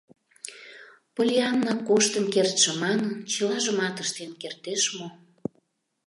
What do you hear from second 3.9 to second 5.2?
ыштен кертеш мо?